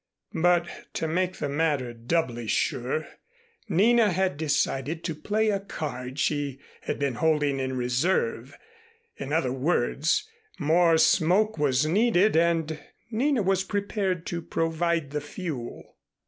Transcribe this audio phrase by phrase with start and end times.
[0.33, 3.07] But to make the matter doubly sure,
[3.69, 8.57] Nina had decided to play a card she had been holding in reserve.
[9.17, 10.27] In other words,
[10.57, 12.79] more smoke was needed and
[13.11, 15.95] Nina was prepared to provide the fuel.